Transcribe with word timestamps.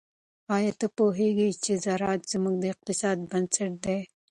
آیا 0.55 0.71
ته 0.79 0.87
پوهیږې 0.97 1.49
چې 1.63 1.73
زراعت 1.85 2.21
زموږ 2.33 2.55
د 2.59 2.63
اقتصاد 2.73 3.17
بنسټ 3.29 3.71
دی؟ 3.83 3.99